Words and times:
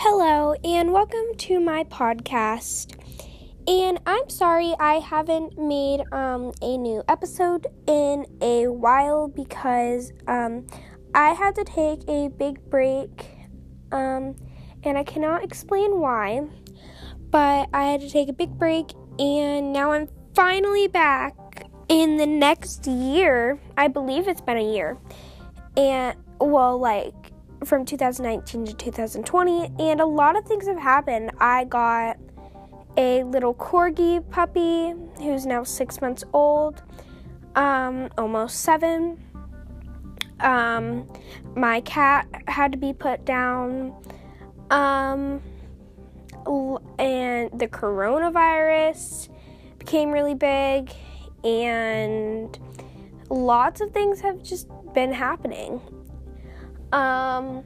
Hello, 0.00 0.54
and 0.62 0.92
welcome 0.92 1.34
to 1.38 1.58
my 1.58 1.82
podcast. 1.82 2.94
And 3.66 3.98
I'm 4.06 4.30
sorry 4.30 4.72
I 4.78 5.00
haven't 5.00 5.58
made 5.58 6.02
um, 6.12 6.52
a 6.62 6.76
new 6.76 7.02
episode 7.08 7.66
in 7.88 8.24
a 8.40 8.68
while 8.68 9.26
because 9.26 10.12
um, 10.28 10.68
I 11.16 11.30
had 11.30 11.56
to 11.56 11.64
take 11.64 12.08
a 12.08 12.28
big 12.28 12.60
break, 12.70 13.26
um, 13.90 14.36
and 14.84 14.96
I 14.96 15.02
cannot 15.02 15.42
explain 15.42 15.98
why. 15.98 16.46
But 17.30 17.68
I 17.74 17.82
had 17.86 18.00
to 18.02 18.08
take 18.08 18.28
a 18.28 18.32
big 18.32 18.56
break, 18.56 18.92
and 19.18 19.72
now 19.72 19.90
I'm 19.90 20.08
finally 20.32 20.86
back 20.86 21.34
in 21.88 22.18
the 22.18 22.26
next 22.26 22.86
year. 22.86 23.58
I 23.76 23.88
believe 23.88 24.28
it's 24.28 24.42
been 24.42 24.58
a 24.58 24.72
year. 24.74 24.96
And, 25.76 26.16
well, 26.40 26.78
like, 26.78 27.27
from 27.68 27.84
2019 27.84 28.64
to 28.64 28.74
2020, 28.74 29.70
and 29.78 30.00
a 30.00 30.06
lot 30.06 30.36
of 30.36 30.44
things 30.46 30.66
have 30.66 30.78
happened. 30.78 31.30
I 31.38 31.64
got 31.64 32.16
a 32.96 33.22
little 33.24 33.54
corgi 33.54 34.28
puppy 34.30 34.94
who's 35.18 35.44
now 35.44 35.64
six 35.64 36.00
months 36.00 36.24
old, 36.32 36.82
um, 37.56 38.08
almost 38.16 38.60
seven. 38.62 39.22
Um, 40.40 41.06
my 41.54 41.82
cat 41.82 42.26
had 42.46 42.72
to 42.72 42.78
be 42.78 42.94
put 42.94 43.26
down. 43.26 43.94
Um, 44.70 45.42
and 46.98 47.50
the 47.58 47.68
coronavirus 47.68 49.28
became 49.78 50.10
really 50.10 50.34
big, 50.34 50.90
and 51.44 52.58
lots 53.28 53.82
of 53.82 53.92
things 53.92 54.20
have 54.20 54.42
just 54.42 54.68
been 54.94 55.12
happening. 55.12 55.82
Um, 56.92 57.64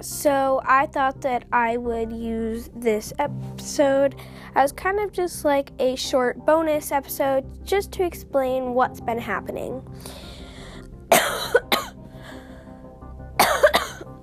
so 0.00 0.60
I 0.64 0.86
thought 0.86 1.20
that 1.22 1.44
I 1.52 1.76
would 1.76 2.12
use 2.12 2.70
this 2.74 3.12
episode 3.18 4.14
as 4.54 4.72
kind 4.72 5.00
of 5.00 5.12
just 5.12 5.44
like 5.44 5.72
a 5.78 5.96
short 5.96 6.44
bonus 6.44 6.92
episode 6.92 7.44
just 7.64 7.92
to 7.92 8.04
explain 8.04 8.74
what's 8.74 9.00
been 9.00 9.18
happening. 9.18 9.82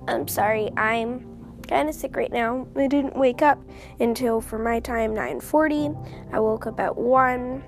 I'm 0.08 0.28
sorry, 0.28 0.70
I'm 0.76 1.34
kind 1.66 1.88
of 1.88 1.94
sick 1.94 2.14
right 2.16 2.32
now. 2.32 2.68
I 2.76 2.86
didn't 2.86 3.16
wake 3.16 3.42
up 3.42 3.58
until 3.98 4.40
for 4.40 4.58
my 4.58 4.78
time 4.80 5.14
9:40. 5.14 5.94
I 6.32 6.40
woke 6.40 6.66
up 6.66 6.78
at 6.78 6.96
1 6.96 7.64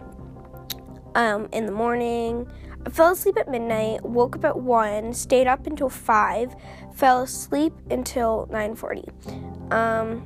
um, 1.15 1.49
in 1.53 1.67
the 1.67 1.73
morning. 1.73 2.47
I 2.87 2.89
fell 2.89 3.11
asleep 3.11 3.37
at 3.37 3.49
midnight, 3.51 4.05
woke 4.05 4.37
up 4.37 4.45
at 4.45 4.57
1, 4.57 5.13
stayed 5.13 5.49
up 5.49 5.67
until 5.67 5.89
5, 5.89 6.55
fell 6.95 7.23
asleep 7.23 7.73
until 7.91 8.47
9:40. 8.51 9.73
Um 9.73 10.23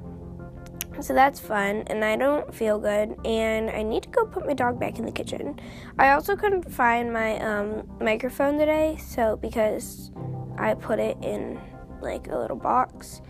so 1.01 1.15
that's 1.15 1.41
fun 1.41 1.85
and 1.87 2.05
I 2.05 2.17
don't 2.17 2.55
feel 2.55 2.79
good 2.79 3.17
and 3.25 3.71
I 3.71 3.83
need 3.83 4.03
to 4.03 4.09
go 4.11 4.27
put 4.27 4.47
my 4.47 4.53
dog 4.53 4.79
back 4.79 4.99
in 4.99 5.07
the 5.07 5.13
kitchen. 5.13 5.59
I 5.99 6.11
also 6.11 6.37
couldn't 6.37 6.71
find 6.71 7.11
my 7.11 7.39
um, 7.39 7.89
microphone 8.01 8.59
today, 8.59 8.99
so 9.01 9.37
because 9.37 10.11
I 10.59 10.75
put 10.75 10.99
it 10.99 11.17
in 11.23 11.59
like 12.03 12.29
a 12.29 12.37
little 12.37 12.57
box. 12.57 13.23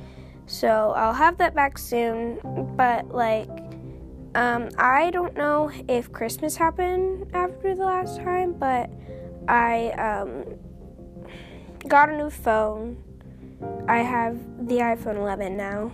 So 0.46 0.92
I'll 0.96 1.12
have 1.14 1.38
that 1.38 1.54
back 1.54 1.78
soon, 1.78 2.40
but 2.76 3.14
like 3.14 3.48
um, 4.34 4.68
I 4.78 5.10
don't 5.10 5.36
know 5.36 5.70
if 5.88 6.12
Christmas 6.12 6.56
happened 6.56 7.30
after 7.34 7.74
the 7.74 7.84
last 7.84 8.18
time, 8.18 8.52
but 8.52 8.90
I 9.48 9.90
um, 9.90 10.44
got 11.88 12.10
a 12.10 12.16
new 12.16 12.30
phone. 12.30 13.02
I 13.88 13.98
have 13.98 14.38
the 14.68 14.76
iPhone 14.76 15.16
11 15.16 15.56
now. 15.56 15.92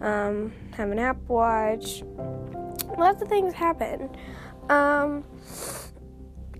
Um, 0.00 0.52
have 0.72 0.90
an 0.90 0.98
Apple 0.98 1.36
Watch. 1.36 2.02
Lots 2.98 3.22
of 3.22 3.28
things 3.28 3.54
happen. 3.54 4.10
Um, 4.68 5.24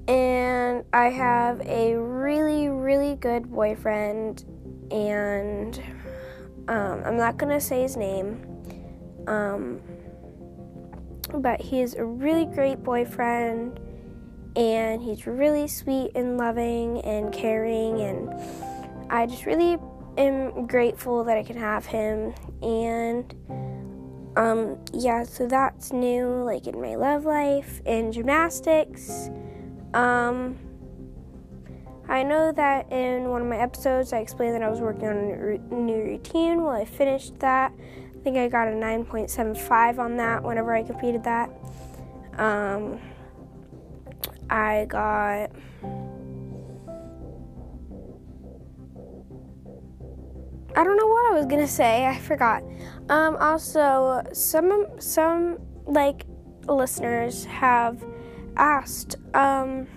and 0.06 0.84
I 0.92 1.06
have 1.06 1.60
a 1.62 1.96
really, 1.96 2.68
really 2.68 3.16
good 3.16 3.50
boyfriend, 3.50 4.44
and 4.90 5.80
um, 6.68 7.02
I'm 7.04 7.16
not 7.16 7.36
gonna 7.36 7.60
say 7.60 7.82
his 7.82 7.96
name. 7.96 8.44
Um, 9.26 9.80
but 11.34 11.60
he's 11.60 11.94
a 11.94 12.04
really 12.04 12.46
great 12.46 12.82
boyfriend 12.82 13.78
and 14.56 15.00
he's 15.02 15.26
really 15.26 15.68
sweet 15.68 16.10
and 16.14 16.36
loving 16.36 17.00
and 17.02 17.32
caring 17.32 18.00
and 18.00 18.34
I 19.10 19.26
just 19.26 19.46
really 19.46 19.78
am 20.18 20.66
grateful 20.66 21.24
that 21.24 21.36
I 21.36 21.42
can 21.42 21.56
have 21.56 21.86
him 21.86 22.34
and 22.62 23.34
um 24.36 24.78
yeah 24.92 25.24
so 25.24 25.46
that's 25.46 25.92
new 25.92 26.26
like 26.44 26.66
in 26.66 26.80
my 26.80 26.94
love 26.94 27.24
life 27.24 27.80
in 27.86 28.12
gymnastics. 28.12 29.30
Um 29.94 30.58
I 32.08 32.24
know 32.24 32.50
that 32.50 32.90
in 32.90 33.28
one 33.28 33.42
of 33.42 33.46
my 33.46 33.58
episodes 33.58 34.12
I 34.12 34.18
explained 34.18 34.56
that 34.56 34.62
I 34.62 34.68
was 34.68 34.80
working 34.80 35.06
on 35.06 35.16
a 35.16 35.74
new 35.74 36.02
routine. 36.02 36.62
Well 36.62 36.74
I 36.74 36.84
finished 36.84 37.38
that 37.38 37.72
I 38.20 38.22
think 38.22 38.36
I 38.36 38.48
got 38.48 38.68
a 38.68 38.72
9.75 38.72 39.98
on 39.98 40.16
that 40.18 40.42
whenever 40.42 40.74
I 40.74 40.82
completed 40.82 41.24
that 41.24 41.50
um 42.36 43.00
I 44.50 44.84
got 44.86 45.50
I 50.76 50.84
don't 50.84 50.96
know 50.96 51.06
what 51.06 51.32
I 51.32 51.34
was 51.34 51.46
gonna 51.46 51.66
say. 51.66 52.06
I 52.06 52.18
forgot. 52.18 52.62
Um, 53.08 53.36
also, 53.36 54.22
some 54.32 54.86
some 54.98 55.58
like 55.86 56.26
listeners 56.68 57.44
have 57.46 58.04
asked, 58.56 59.16
um, 59.34 59.88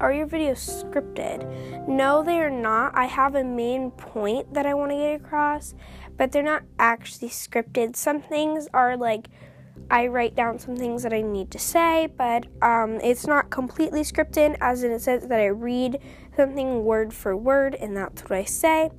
are 0.00 0.12
your 0.12 0.26
videos 0.26 0.82
scripted? 0.82 1.88
No, 1.88 2.22
they 2.22 2.40
are 2.40 2.50
not. 2.50 2.92
I 2.96 3.04
have 3.04 3.34
a 3.34 3.44
main 3.44 3.90
point 3.90 4.54
that 4.54 4.66
I 4.66 4.74
want 4.74 4.90
to 4.90 4.96
get 4.96 5.20
across, 5.20 5.74
but 6.16 6.32
they're 6.32 6.42
not 6.42 6.62
actually 6.78 7.28
scripted. 7.28 7.96
Some 7.96 8.20
things 8.20 8.68
are 8.72 8.96
like 8.96 9.28
I 9.90 10.06
write 10.06 10.36
down 10.36 10.58
some 10.58 10.76
things 10.76 11.02
that 11.02 11.12
I 11.12 11.20
need 11.20 11.50
to 11.50 11.58
say, 11.58 12.08
but 12.16 12.46
um, 12.62 13.00
it's 13.02 13.26
not 13.26 13.50
completely 13.50 14.02
scripted, 14.02 14.56
as 14.60 14.84
in 14.84 14.92
it 14.92 15.00
says 15.00 15.26
that 15.26 15.40
I 15.40 15.46
read 15.46 16.00
something 16.36 16.84
word 16.84 17.12
for 17.12 17.36
word, 17.36 17.74
and 17.74 17.96
that's 17.96 18.22
what 18.22 18.32
I 18.32 18.44
say. 18.44 18.90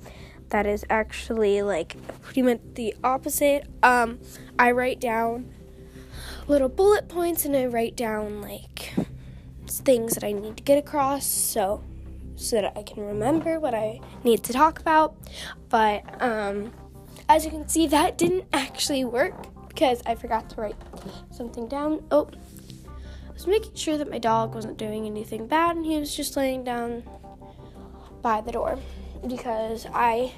That 0.50 0.66
is 0.66 0.84
actually 0.90 1.62
like 1.62 1.96
pretty 2.20 2.42
much 2.42 2.60
the 2.74 2.94
opposite. 3.02 3.66
Um, 3.82 4.20
I 4.58 4.72
write 4.72 5.00
down 5.00 5.50
little 6.46 6.68
bullet 6.68 7.08
points, 7.08 7.46
and 7.46 7.56
I 7.56 7.66
write 7.66 7.96
down 7.96 8.42
like 8.42 8.92
things 9.80 10.14
that 10.14 10.24
I 10.24 10.32
need 10.32 10.56
to 10.56 10.62
get 10.62 10.78
across, 10.78 11.26
so 11.26 11.82
so 12.36 12.60
that 12.60 12.76
I 12.76 12.82
can 12.82 13.04
remember 13.04 13.60
what 13.60 13.74
I 13.74 14.00
need 14.24 14.42
to 14.44 14.52
talk 14.52 14.80
about. 14.80 15.14
But 15.68 16.02
um, 16.20 16.72
as 17.28 17.44
you 17.44 17.50
can 17.50 17.68
see, 17.68 17.86
that 17.88 18.18
didn't 18.18 18.44
actually 18.52 19.04
work 19.04 19.34
because 19.68 20.02
I 20.06 20.14
forgot 20.14 20.50
to 20.50 20.60
write 20.60 20.76
something 21.30 21.68
down. 21.68 22.04
Oh, 22.10 22.28
I 23.28 23.32
was 23.32 23.46
making 23.46 23.74
sure 23.74 23.96
that 23.96 24.10
my 24.10 24.18
dog 24.18 24.54
wasn't 24.54 24.76
doing 24.76 25.06
anything 25.06 25.46
bad 25.46 25.76
and 25.76 25.86
he 25.86 25.98
was 25.98 26.14
just 26.14 26.36
laying 26.36 26.64
down 26.64 27.02
by 28.20 28.40
the 28.40 28.52
door 28.52 28.78
because 29.26 29.86
I 29.92 30.32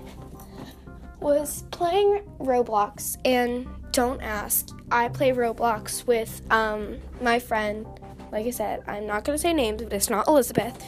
was 1.20 1.62
playing 1.70 2.22
Roblox 2.38 3.16
and 3.24 3.66
don't 3.92 4.22
ask. 4.22 4.68
I 4.90 5.08
play 5.08 5.32
Roblox 5.32 6.06
with 6.06 6.42
um, 6.50 6.98
my 7.20 7.38
friend. 7.38 7.86
Like 8.34 8.46
I 8.46 8.50
said, 8.50 8.82
I'm 8.88 9.06
not 9.06 9.22
gonna 9.22 9.38
say 9.38 9.52
names, 9.52 9.80
but 9.80 9.92
it's 9.92 10.10
not 10.10 10.26
Elizabeth. 10.26 10.84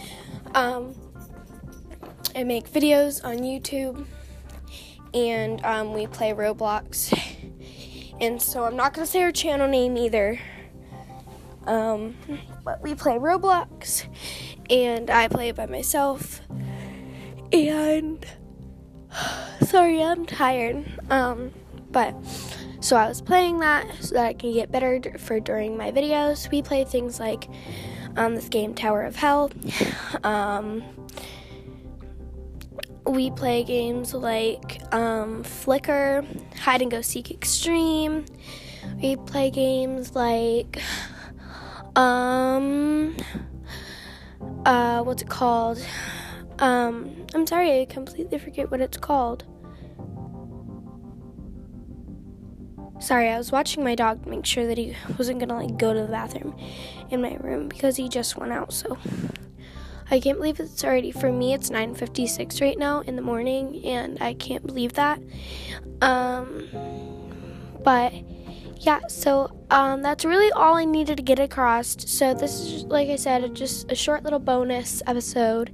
Um, 0.56 0.96
I 2.34 2.43
make 2.43 2.69
videos 2.69 3.25
on 3.25 3.38
YouTube 3.38 4.04
and 5.14 5.64
um, 5.64 5.94
we 5.94 6.08
play 6.08 6.32
Roblox 6.32 7.16
and 8.20 8.43
so 8.43 8.64
I'm 8.64 8.75
not 8.75 8.94
gonna 8.94 9.06
say 9.06 9.20
her 9.20 9.31
channel 9.31 9.69
name 9.69 9.96
either. 9.96 10.40
Um, 11.69 12.16
but 12.64 12.82
we 12.82 12.96
play 12.96 13.14
Roblox, 13.14 14.06
and 14.69 15.08
I 15.08 15.28
play 15.28 15.50
it 15.50 15.56
by 15.56 15.66
myself. 15.66 16.40
And 17.52 18.25
sorry, 19.62 20.02
I'm 20.02 20.26
tired. 20.26 20.84
Um, 21.10 21.52
but 21.90 22.14
so 22.86 22.94
I 22.94 23.08
was 23.08 23.20
playing 23.20 23.58
that 23.58 23.84
so 23.98 24.14
that 24.14 24.26
I 24.26 24.32
can 24.32 24.52
get 24.52 24.70
better 24.70 25.00
for 25.18 25.40
during 25.40 25.76
my 25.76 25.90
videos. 25.90 26.48
We 26.52 26.62
play 26.62 26.84
things 26.84 27.18
like 27.18 27.48
um, 28.14 28.36
this 28.36 28.48
game 28.48 28.74
Tower 28.74 29.02
of 29.02 29.16
Hell. 29.16 29.50
Um, 30.22 30.84
we 33.04 33.32
play 33.32 33.64
games 33.64 34.14
like 34.14 34.80
um, 34.94 35.42
Flicker, 35.42 36.24
Hide 36.60 36.80
and 36.80 36.90
Go 36.90 37.00
Seek 37.00 37.32
Extreme. 37.32 38.26
We 39.02 39.16
play 39.16 39.50
games 39.50 40.14
like 40.14 40.80
um 41.96 43.16
uh 44.64 45.02
what's 45.02 45.22
it 45.22 45.28
called? 45.28 45.84
Um 46.60 47.26
I'm 47.34 47.48
sorry, 47.48 47.80
I 47.80 47.84
completely 47.86 48.38
forget 48.38 48.70
what 48.70 48.80
it's 48.80 48.96
called. 48.96 49.44
Sorry, 52.98 53.28
I 53.28 53.38
was 53.38 53.52
watching 53.52 53.84
my 53.84 53.94
dog 53.94 54.25
to 54.25 54.28
make 54.28 54.46
sure 54.46 54.66
that 54.66 54.78
he 54.78 54.96
wasn't 55.19 55.38
gonna 55.38 55.54
like 55.54 55.76
go 55.78 55.93
to 55.93 56.00
the 56.00 56.08
bathroom 56.08 56.58
in 57.10 57.22
my 57.22 57.34
room 57.37 57.69
because 57.69 57.96
he 57.96 58.08
just 58.08 58.37
went 58.37 58.52
out. 58.52 58.72
So 58.72 58.98
I 60.10 60.20
can't 60.20 60.38
believe 60.38 60.60
it's 60.60 60.84
already 60.84 61.10
for 61.10 61.31
me. 61.31 61.52
It's 61.52 61.70
9:56 61.70 62.60
right 62.60 62.78
now 62.78 63.00
in 63.00 63.16
the 63.16 63.22
morning, 63.22 63.84
and 63.84 64.19
I 64.20 64.34
can't 64.34 64.66
believe 64.66 64.94
that. 64.94 65.20
Um, 66.00 66.69
but 67.84 68.12
yeah, 68.78 69.00
so 69.08 69.50
um, 69.70 70.02
that's 70.02 70.25
really 70.25 70.50
all 70.52 70.75
I 70.75 70.84
needed 70.84 71.17
to 71.17 71.23
get 71.23 71.38
across. 71.38 71.96
So 72.06 72.34
this 72.34 72.61
is, 72.61 72.84
like 72.84 73.08
I 73.08 73.17
said, 73.17 73.55
just 73.55 73.90
a 73.90 73.94
short 73.94 74.23
little 74.23 74.38
bonus 74.38 75.02
episode, 75.06 75.73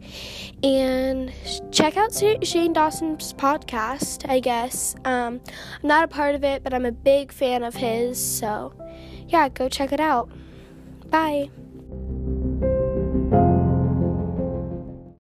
and 0.62 1.32
check 1.70 1.96
out 1.96 2.14
Shane 2.14 2.72
Dawson's 2.72 3.32
podcast. 3.32 4.28
I 4.28 4.40
guess 4.40 4.94
um, 5.04 5.40
I'm 5.82 5.88
not 5.88 6.04
a 6.04 6.08
part 6.08 6.34
of 6.34 6.44
it, 6.44 6.62
but 6.62 6.72
I'm 6.72 6.86
a 6.86 6.92
big 6.92 7.32
fan 7.32 7.62
of 7.62 7.74
his. 7.74 8.22
So 8.22 8.72
yeah, 9.28 9.48
go 9.48 9.68
check 9.68 9.92
it 9.92 10.00
out. 10.00 10.30
Bye. 11.10 11.50